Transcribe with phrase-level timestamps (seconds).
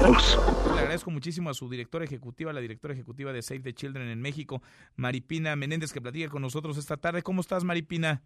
[0.00, 4.20] Le agradezco muchísimo a su directora ejecutiva, la directora ejecutiva de Save the Children en
[4.20, 4.62] México,
[4.94, 7.22] Maripina Menéndez, que platica con nosotros esta tarde.
[7.22, 8.22] ¿Cómo estás, Maripina?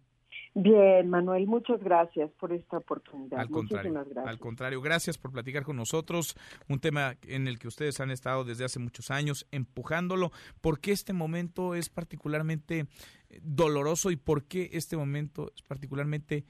[0.53, 3.39] Bien, Manuel, muchas gracias por esta oportunidad.
[3.39, 4.27] Al contrario, gracias.
[4.27, 6.35] al contrario, gracias por platicar con nosotros,
[6.67, 10.31] un tema en el que ustedes han estado desde hace muchos años empujándolo.
[10.61, 12.85] ¿Por qué este momento es particularmente
[13.29, 16.45] eh, doloroso y por qué este momento es particularmente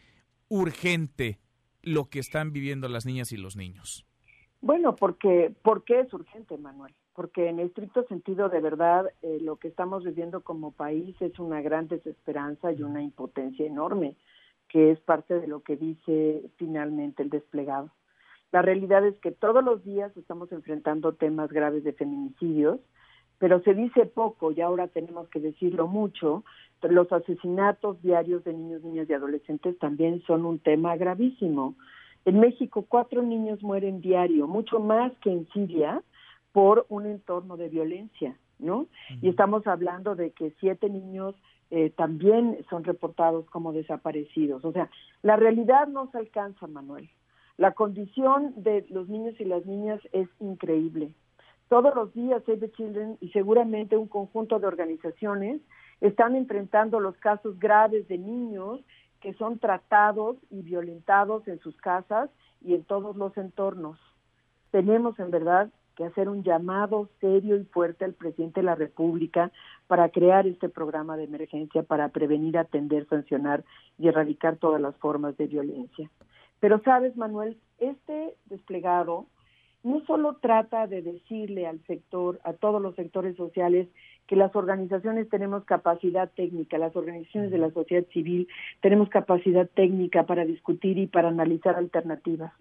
[0.50, 1.40] urgente
[1.82, 4.05] lo que están viviendo las niñas y los niños?
[4.64, 6.94] Bueno, porque ¿por qué es urgente, Manuel?
[7.14, 11.62] Porque en estricto sentido, de verdad, eh, lo que estamos viviendo como país es una
[11.62, 14.16] gran desesperanza y una impotencia enorme,
[14.70, 17.89] que es parte de lo que dice finalmente el desplegado.
[18.54, 22.80] La realidad es que todos los días estamos enfrentando temas graves de feminicidios,
[23.39, 26.46] pero se dice poco y ahora tenemos que decirlo mucho.
[26.84, 31.75] Los asesinatos diarios de niños, niñas y adolescentes también son un tema gravísimo.
[32.25, 36.02] En México, cuatro niños mueren diario, mucho más que en Siria,
[36.52, 38.88] por un entorno de violencia, ¿no?
[39.21, 41.35] Y estamos hablando de que siete niños
[41.71, 44.63] eh, también son reportados como desaparecidos.
[44.63, 44.89] O sea,
[45.23, 47.09] la realidad no se alcanza, Manuel.
[47.57, 51.13] La condición de los niños y las niñas es increíble.
[51.69, 55.61] Todos los días Save the Children y seguramente un conjunto de organizaciones
[56.02, 58.81] están enfrentando los casos graves de niños
[59.23, 62.29] que son tratados y violentados en sus casas
[62.61, 63.97] y en todos los entornos.
[64.69, 69.49] Tenemos en verdad que hacer un llamado serio y fuerte al presidente de la República
[69.88, 73.63] para crear este programa de emergencia para prevenir, atender, sancionar
[73.97, 76.11] y erradicar todas las formas de violencia.
[76.59, 79.27] Pero sabes, Manuel, este desplegado
[79.83, 83.87] no solo trata de decirle al sector, a todos los sectores sociales,
[84.27, 88.47] que las organizaciones tenemos capacidad técnica, las organizaciones de la sociedad civil
[88.81, 92.53] tenemos capacidad técnica para discutir y para analizar alternativas.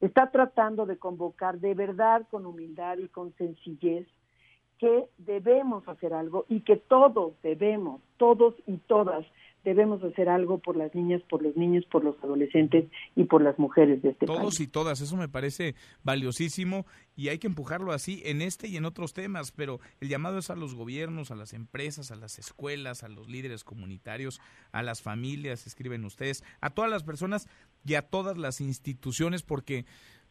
[0.00, 4.06] Está tratando de convocar de verdad con humildad y con sencillez
[4.78, 9.24] que debemos hacer algo y que todos debemos, todos y todas
[9.66, 12.84] debemos hacer algo por las niñas, por los niños, por los adolescentes
[13.16, 14.46] y por las mujeres de este Todos país.
[14.46, 18.76] Todos y todas, eso me parece valiosísimo y hay que empujarlo así en este y
[18.76, 22.38] en otros temas, pero el llamado es a los gobiernos, a las empresas, a las
[22.38, 24.40] escuelas, a los líderes comunitarios,
[24.70, 27.48] a las familias, escriben ustedes, a todas las personas
[27.84, 29.84] y a todas las instituciones porque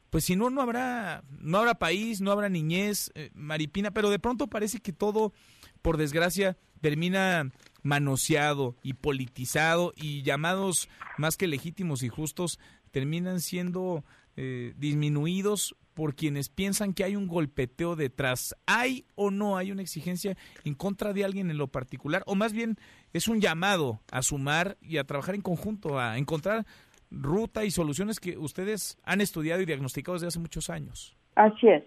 [0.10, 4.20] pues si no no habrá no habrá país, no habrá niñez, eh, Maripina, pero de
[4.20, 5.34] pronto parece que todo
[5.82, 7.52] por desgracia termina
[7.86, 12.60] manoseado y politizado y llamados más que legítimos y justos
[12.90, 14.04] terminan siendo
[14.36, 18.56] eh, disminuidos por quienes piensan que hay un golpeteo detrás.
[18.66, 20.36] ¿Hay o no hay una exigencia
[20.66, 22.24] en contra de alguien en lo particular?
[22.26, 22.76] O más bien
[23.14, 26.66] es un llamado a sumar y a trabajar en conjunto, a encontrar
[27.12, 31.16] ruta y soluciones que ustedes han estudiado y diagnosticado desde hace muchos años.
[31.36, 31.84] Así es.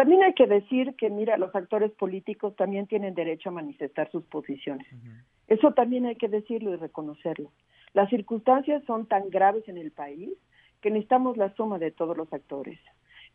[0.00, 4.24] También hay que decir que, mira, los actores políticos también tienen derecho a manifestar sus
[4.24, 4.86] posiciones.
[5.50, 7.50] Eso también hay que decirlo y reconocerlo.
[7.92, 10.30] Las circunstancias son tan graves en el país
[10.80, 12.78] que necesitamos la suma de todos los actores.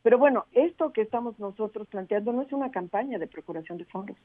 [0.02, 4.18] Pero bueno, esto que estamos nosotros planteando no es una campaña de procuración de fondos.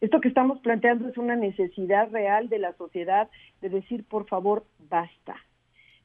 [0.00, 3.28] Esto que estamos planteando es una necesidad real de la sociedad
[3.60, 5.36] de decir, por favor, basta.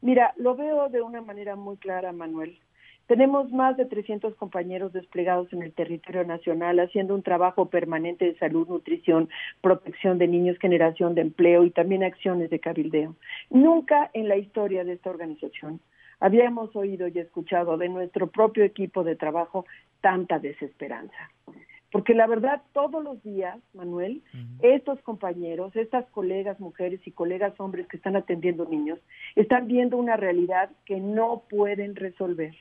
[0.01, 2.59] Mira, lo veo de una manera muy clara, Manuel.
[3.09, 8.37] Tenemos más de 300 compañeros desplegados en el territorio nacional haciendo un trabajo permanente de
[8.37, 9.29] salud, nutrición,
[9.61, 13.15] protección de niños, generación de empleo y también acciones de cabildeo.
[13.49, 15.79] Nunca en la historia de esta organización
[16.19, 19.65] habíamos oído y escuchado de nuestro propio equipo de trabajo
[20.01, 21.31] tanta desesperanza.
[21.91, 24.75] Porque la verdad, todos los días, Manuel, uh -huh.
[24.75, 28.99] estos compañeros, estas colegas mujeres y colegas hombres que están atendiendo niños,
[29.35, 32.53] están viendo una realidad que no pueden resolver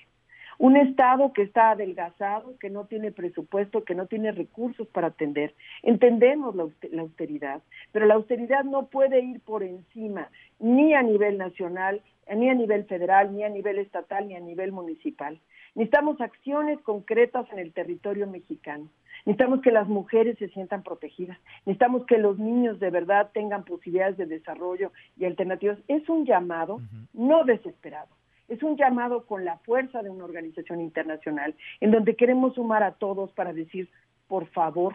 [0.58, 5.54] un Estado que está adelgazado, que no tiene presupuesto, que no tiene recursos para atender.
[5.82, 6.64] Entendemos la,
[7.00, 12.02] austeridad, pero la austeridad no puede ir por encima, ni a nivel nacional,
[12.34, 15.38] ni a nivel federal, ni a nivel estatal, ni a nivel municipal.
[15.76, 18.88] Necesitamos acciones concretas en el territorio mexicano.
[19.26, 21.38] Necesitamos que las mujeres se sientan protegidas.
[21.66, 25.78] Necesitamos que los niños de verdad tengan posibilidades de desarrollo y alternativas.
[25.86, 27.06] Es un llamado uh -huh.
[27.12, 28.17] no desesperado
[28.48, 32.92] es un llamado con la fuerza de una organización internacional en donde queremos sumar a
[32.92, 33.88] todos para decir,
[34.26, 34.94] por favor,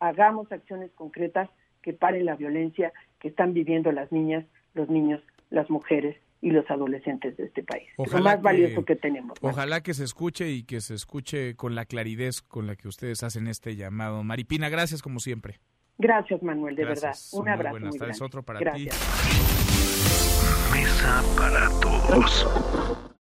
[0.00, 1.48] hagamos acciones concretas
[1.82, 4.44] que paren la violencia que están viviendo las niñas,
[4.74, 7.88] los niños, las mujeres y los adolescentes de este país.
[7.96, 9.38] Ojalá es lo más valioso que, tenemos.
[9.40, 13.22] Ojalá que se escuche y que se escuche con la claridad con la que ustedes
[13.22, 14.22] hacen este llamado.
[14.22, 15.60] Maripina, gracias como siempre.
[15.98, 17.30] Gracias, Manuel, de gracias.
[17.32, 17.38] verdad.
[17.38, 17.70] Un muy abrazo.
[17.72, 18.26] Buenas muy tardes, grande.
[18.26, 18.98] otro para gracias.
[18.98, 19.06] ti.
[20.72, 22.46] Mesa para todos.